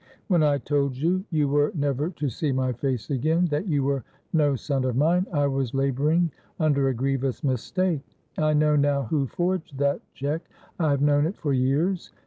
[0.29, 4.03] When I told you you were never to see my face again, that you were
[4.33, 8.01] no son of mine, I was labouring under a grievous mistake.
[8.35, 12.11] I know now who forged that cheque I have known it for years.